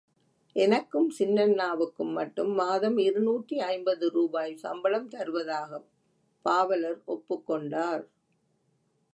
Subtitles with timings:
[0.55, 5.87] எனக்கும் சின்னண்ணாவுக்கும் மட்டும் மாதம் இருநூற்றி ஐம்பது ரூபாய் சம்பளம் தருவதாகப்
[6.45, 8.05] பாவலர் ஒப்புக் கொண்டார்.